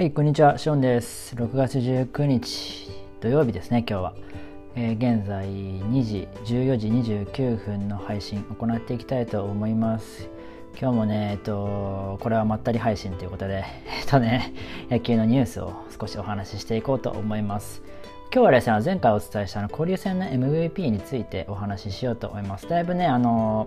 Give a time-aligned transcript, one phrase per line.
[0.00, 1.36] はい、こんにちは、ショーンです。
[1.36, 4.14] 6月19日土曜日ですね、今日は。
[4.74, 10.30] えー、現在2時、14時29分の配信行っていきたいと思います。
[10.80, 13.62] 今日もね、えっと、これはまったり配信ということで、
[14.00, 14.54] えっとね、
[14.88, 17.82] 野球のニュースを少しお話ししていこうと思います。
[18.32, 22.66] 今日はですね、前回お伝えしたの交流戦の MVP についてお話ししようと思います。
[22.66, 23.66] だいぶね、あの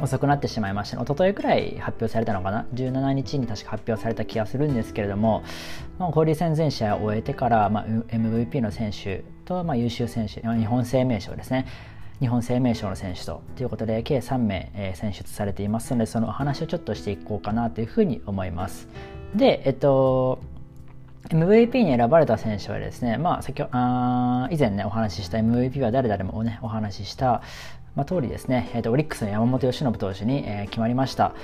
[0.00, 5.42] 遅くなってしまいました、ね、一昨日くらい発表されたのかな？17日に確か発表された気がするんですけれども、
[5.98, 11.66] まあ、交流戦全試合を終えてから、まあ、MVP の選手と、まあ、優秀選手日本生命賞ですね。
[12.20, 18.88] 日本生命賞の選手とということで計3名、えー、選出されていますのでそのお話をちょっとしていこうかなというふうに思います。
[19.36, 20.40] でえっと
[21.30, 27.42] MVP に選ばれた選手はですね、まあ、先ほあ以前ね、お話しした MVP は誰々もね、お話しした、
[27.98, 31.34] まあ、通りですね、えーと、オリックスの山本由伸投手に、えー、決まりました。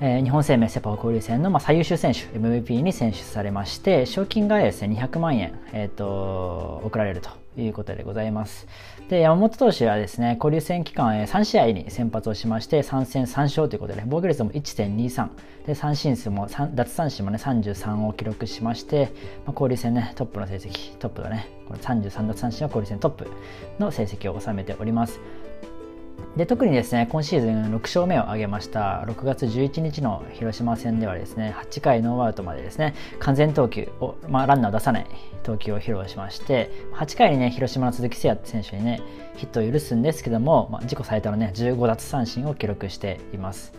[0.00, 7.30] えー、日本生命セパ交流戦の、まあ、最優秀選手 MVP に選出されまして賞金がですね200万円、えーと、贈られると
[7.62, 8.66] いうことでございます。
[9.08, 15.28] で山本投手はですね交流戦期間3試合に先発をしまして3戦3勝ということで防御率も1.23
[15.66, 19.12] で三振数も奪三振もね33を記録しまして、
[19.46, 23.30] まあ、交流戦ねトップの成績トップがねこの33奪三振は交流戦トップ
[23.78, 25.20] の成績を収めております。
[26.36, 35.06] で特にですね今シーズン6勝目を挙げました6月11日の広島戦ではですね8回ノーアウトまでですね完全投球を、まあ、ランナーを出さない
[35.42, 39.00] 投球を披露しまして8回にね広島の鈴木誠也選手にね
[39.36, 43.72] ヒットを許すんですけども、まあ、自己最多のね15奪三振を記録しています。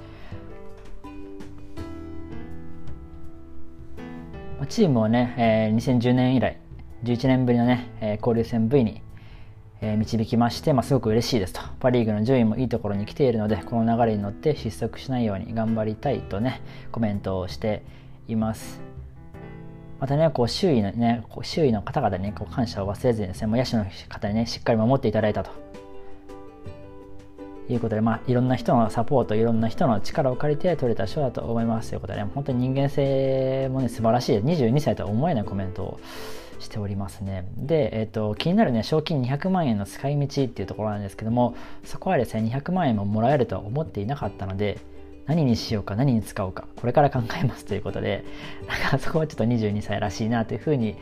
[4.67, 6.59] チームをね、えー、2010年以来
[7.03, 9.01] 11年ぶりのね、えー、交流戦 V に
[9.81, 11.61] え導きまして、まあ、すごく嬉しいですと。
[11.79, 17.83] パ・リーグの順位もいいところに来ているので、この流れに乗って失速しないように頑張りたいとね、コメントをして
[18.27, 18.81] います。
[19.99, 25.51] またね、こう周囲のね、こう周囲の方々に、ね、こう感謝を忘れずにですね、もう野手の方にね、しっかり守っていただいたと。
[27.69, 34.37] いうことで、まあ、いろんな人のサポート、いろんな人の力を借りて取れた賞だと思いますということで、ね、本当に人間性もね、素晴らしい。
[34.39, 35.99] 22歳とは思えないコメントを
[36.59, 37.49] しておりますね。
[37.57, 44.79] で、えっ、ー、と、気になるね、賞金200万円の使い道っていうところなんですけども、そこはですね、200万円ももらえるとは思っていなかったので、
[45.29, 48.23] 何にしようか、何に使おうか、これから考えますということで、
[48.67, 50.95] なんか そこはちょっと22歳らしいなというふうに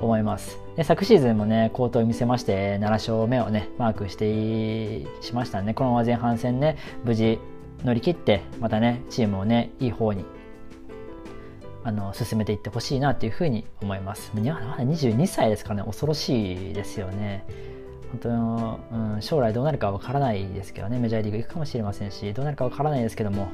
[0.00, 0.58] 思います。
[0.76, 5.74] で昨シーズンもね、好投を見せまして、7勝目をね、マークしてしましたね。
[5.74, 7.38] このまま前半戦ね、無事
[7.84, 10.24] 乗り切って、またね、チームをね、いい方に
[11.88, 14.30] あの進めていってほしいなというふうに思います。
[14.34, 17.46] まだ22歳ですからね、恐ろしいですよね。
[18.10, 23.48] 本当の、うん、将来どうなるかわからないですけどね、メジャーリーグ行くかもしれませんし、どうなるかわからないですけども、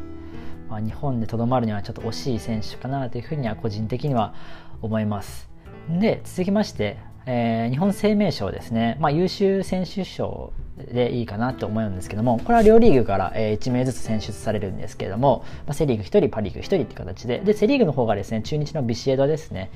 [0.69, 4.34] まあ、日本でとどまるにはちょっと惜しい選手かなというふうには個人的には
[4.83, 5.49] 思います。
[5.89, 17.39] で、続きまして、えー、日本生命賞ですね、まあ、優秀選手賞でいいかなと思うんですけどもこれは両リーグから、えー、1名ずつ選出されるんですけども、まあ、セ・リーグ1人パ・リーグ1人って形で。
[17.39, 19.71] でセ・リーグの方がですね中日のビシエドですね。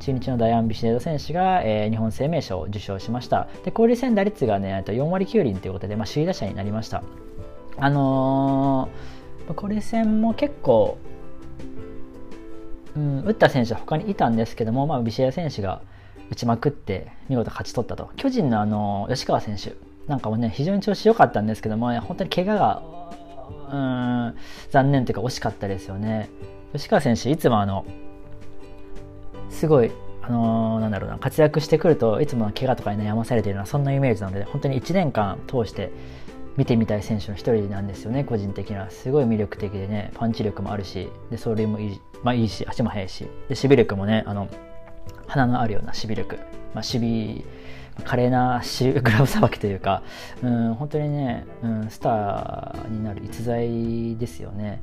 [0.00, 3.48] 中日のダイアン・ビシエド選手が、えー、日本生命賞を受賞しました。
[3.64, 7.02] で交流戦打率がね4割9厘ということで、まあ、首位打者になりました。
[7.78, 10.98] あのー、交流戦も結構
[12.94, 15.80] うん、打った選手は他にいたんですけども、まあ、ビシエド選手が
[16.30, 18.10] 打ちまくって見事勝ち取ったと。
[18.16, 19.74] 巨人のあの吉川選手。
[20.08, 22.82] なんかもね非常に調子良かったんですけども、ね、本当に怪我が
[23.70, 24.34] うん
[24.70, 26.28] 残念というか惜しかったですよね。
[26.72, 27.84] 吉川選手いつもあの
[29.50, 29.90] すごい
[30.22, 35.90] あのー、なんだろうな活躍してくるといつも怪我とかに悩まされているようなそんなイメージなので本当に1年間通して
[36.56, 43.24] 見てみたい選手の一人なんですよね個人的なすごい魅力的でねパンチ力もあるしで走塁もいい,、まあ、いいし足も速いし。
[43.24, 44.48] で守備力もねあの
[45.32, 46.36] 花のあるような守備力、
[46.74, 47.44] まあ、守備
[48.04, 48.62] 華麗な
[49.02, 50.02] グラブさばきというか、
[50.42, 54.82] うん、本当にね、うん、スターになる逸材ですよね。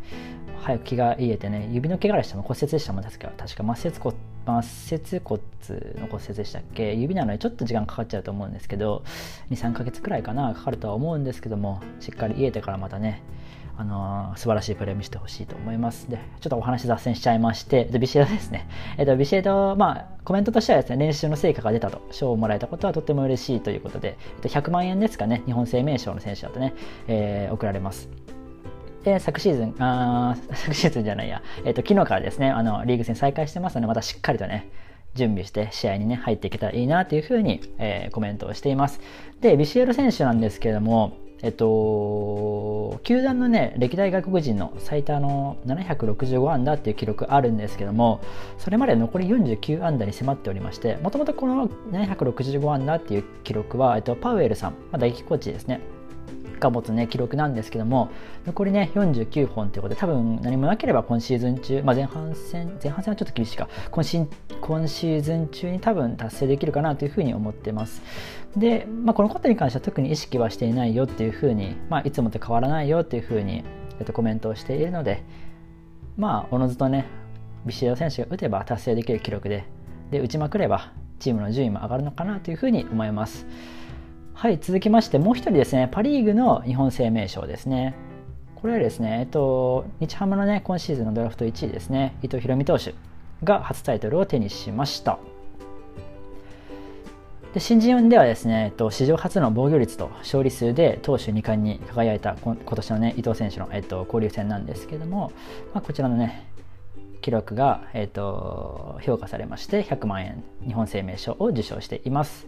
[0.62, 4.16] 早く気が癒えてね、指の怪我でしたも骨折でしたもん、確か、確か末節骨
[4.62, 5.42] 末節骨
[6.00, 6.95] の骨折でしたっけ？
[6.95, 9.04] 指なのでちょっと時間かかっちゃうと思うんですけど、
[9.52, 13.22] 2、3ヶ月くらいかな、かかるとは思うんですけども、しっかり癒えてからまたね、
[13.80, 16.10] あのー、素晴らしいプレーを見せてほしいと思います。
[16.10, 18.68] で、ちょっとお話脱線しちゃいまして、でビシエドですね。
[18.98, 26.74] えっ、と、ビシエド、まあ、コメントとしてはですね、練習の成果が出たと、賞をもらえたことはとっても嬉しいということで、えっと、100万円ですかね、日本生命賞の選手だとね、
[27.08, 28.10] えー、送られます。
[29.06, 34.68] で、昨シーズン、あ 昨シーズンじゃないや、えっ、と、昨日からですね、あの、リーグ戦再開してますので、またしっかりとね、
[35.16, 39.00] 準備して試合にね、入っていけたらいいなというふうに、えー、コメントをしています。
[39.40, 48.20] で、ビシエド選手なんですけれども、えっと、球団のね、歴代外国人の最多の765安打っていう記録あるんですけども、
[48.58, 55.80] それまで残り49安打に迫っておりまして、もともとこの765安打っていう記録は、えっと、パウエルさん、まあ、打撃コーチですね、
[56.60, 58.10] が持つね記録なんですけども
[58.46, 64.28] 残りね49本ということで多分何もなければ今シーズン中、まあ、前半戦前半戦はちょっと厳しいか今シ
[64.62, 68.02] 今シーズン中に多分達成できるかなというふうに思ってます
[68.56, 73.64] で、まあ、このことに関しては特に意識はしていないよっていうふうに、まあ、いつもと変わらないよっていうふうに、
[74.00, 75.24] えっと、コメントをしているので
[76.18, 77.06] まあおのずとね
[77.66, 79.66] ビシエド選手が打てば達成できる記録で
[80.12, 83.46] で打ちまくればチームの順位も上がるのかなというふうに思います。
[84.40, 87.94] はい、続きましてもう一人ですね、パ・リーグの日本生命賞ですね。
[88.56, 92.96] これはですね、えっと、日ハムのね、今シーズンのドラフト1位ですね、伊藤大海投手
[93.44, 95.20] が初タイトルを手にしました。
[97.54, 105.34] で新人ではですね、えっと、史上初の防御率と勝利数で投手2冠に輝いた今年のね伊藤選手の、えっと、交流戦なんですけども、
[105.74, 106.50] まあ、こちらのね
[107.22, 112.48] 記録が、えっと、評価されまして100万円日本生命賞を受賞しています。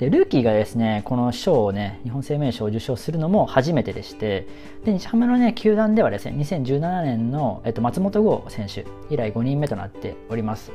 [0.00, 4.46] でルーキーがですねこの賞をね日本生命賞を受賞するのも初めてでして
[4.82, 10.72] で日ハムのね球団ではですね2017年の、えっと、松本剛選手以来5人目となっております。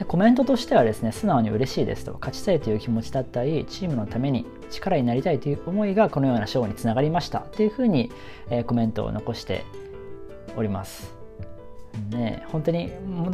[0.00, 8.10] でコメントとしてはですね素直に嬉しいですと勝ちたいという気持ちだったりチームのために力になりたいという思いがこのような賞につながりましたというふうに、
[8.50, 9.64] えー、コメントを残して
[10.56, 11.23] おります。
[12.10, 12.90] ね、本当に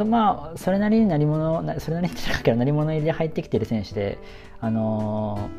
[0.06, 4.18] まあそれなりに何者それなりに高けど何者入りで入ってきてる選手で、
[4.60, 5.50] あの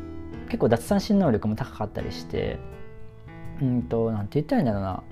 [0.46, 2.58] ー、結構奪三振能力も高かったりして
[3.60, 5.02] うんとなんて言ったらいいんだろうな。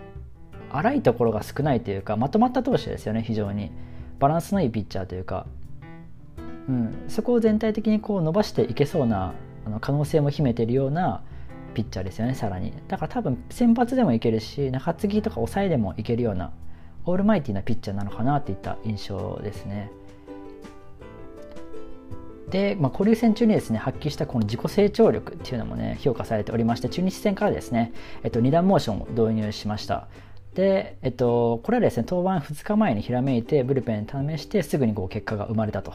[0.72, 3.72] 荒いところが少ないというかまとまった投手ですよね非常に。
[4.20, 5.46] バランスのいいピッチャーというか、
[6.68, 9.32] うん、そこを全体的にこう伸ばしていけそうな
[9.66, 11.22] あの可能性も秘めてるような
[11.74, 12.72] ピッチャーですよねさらに。
[12.86, 16.52] だから多分先発でもいけるし中継ぎとか抑えでもいけるような
[17.06, 19.90] オールマイティなピッチャーなのかなっていった印象ですね。
[22.50, 27.92] で、まあ、交流戦中にですね発揮したこの自己成長力っていうのもね評価されておりまして中日戦からですね、
[28.24, 30.08] えっと、2段モーションを導入しました。
[30.54, 35.92] で、えっと、これはですね登板2日前にひらめいてブルペン試してすぐにこう結果が生まれたと。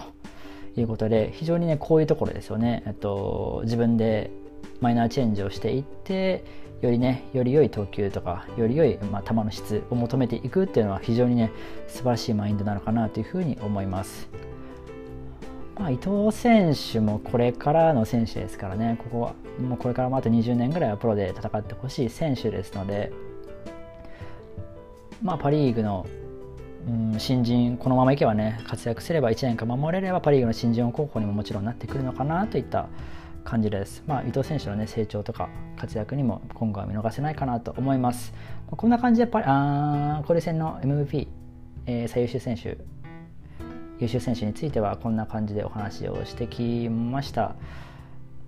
[0.77, 4.29] いうことで非常にねこういうところですよね、えっと、自分で
[4.81, 6.43] マイナーチェンジをしていって
[6.85, 11.51] よりねより良い投球とかより良い、まあ、球の質を求めていくっていうのは非常にね
[11.87, 14.27] 素晴らしいマインドなのかなというふうに思います。
[15.77, 23.11] まあ、伊藤選手もこれからの選手ですからねここはもうこれからもあと20年ぐらいはプロで戦ってほしい選手ですので、
[25.21, 26.07] まあ、パ・リーグの、
[26.87, 32.87] うん、新人このままいけばね活躍すれば1年間守れればパ・リーグの新人王候補にももちろんなってくるのかなといった
[33.45, 34.03] 感じです。
[34.05, 35.47] まあ、伊藤選手の、ね、成長とか
[35.77, 38.33] 活躍にも今後は見逃せないかなと思います。
[38.69, 41.27] こんな感じでパあ交流戦の MVP、
[41.85, 42.77] えー、最優秀選手
[43.99, 47.55] 優秀選手についてはこんな感じでお話をしてきました。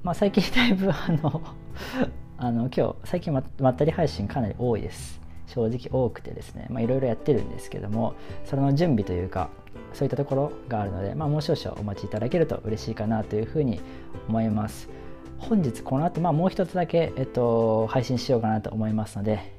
[0.04, 1.42] まあ、最近だいぶあの
[2.40, 5.22] あの今日最近ままったり配信かなり多いです。
[5.48, 9.50] 正直多くてですねいろいろやってるんですけどもそれの準備というか
[9.94, 13.82] そういったところがあるので、まあ、もう少々お待ちいただけると嬉しいかなというふうに
[14.28, 14.90] 思います。
[15.38, 19.58] 本日この後、まあ、もう一つだけ、えっと、配信しようかなと思いますので、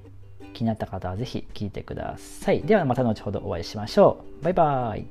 [0.55, 2.63] 気になった方は是非聴いてください。
[2.63, 4.45] ではまた後ほどお会いしましょう。
[4.45, 5.07] バイバーイ。